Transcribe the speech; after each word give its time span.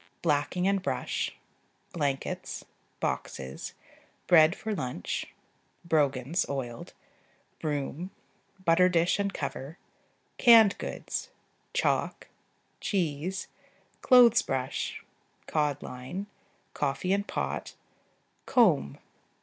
Blacking 0.23 0.67
and 0.67 0.81
brush. 0.81 1.31
Blankets. 1.93 2.65
Boxes. 2.99 3.75
Bread 4.25 4.55
for 4.55 4.73
lunch. 4.73 5.27
Brogans 5.85 6.43
(oiled). 6.49 6.93
Broom. 7.59 8.09
Butter 8.65 8.89
dish 8.89 9.19
and 9.19 9.31
cover. 9.31 9.77
Canned 10.39 10.75
goods. 10.79 11.29
Chalk. 11.75 12.29
Cheese. 12.79 13.47
Clothes 14.01 14.41
brush. 14.41 15.03
Cod 15.45 15.83
line. 15.83 16.25
Coffee 16.73 17.13
and 17.13 17.27
pot. 17.27 17.75
Comb. 18.47 18.97